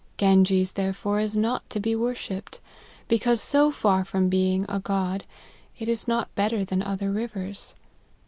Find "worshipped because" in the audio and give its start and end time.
1.95-3.39